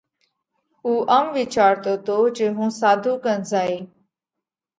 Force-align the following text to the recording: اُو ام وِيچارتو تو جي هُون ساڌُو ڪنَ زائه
اُو 0.85 0.93
ام 1.17 1.25
وِيچارتو 1.35 1.93
تو 2.05 2.15
جي 2.35 2.47
هُون 2.55 2.69
ساڌُو 2.79 3.13
ڪنَ 3.23 3.39
زائه 3.51 3.79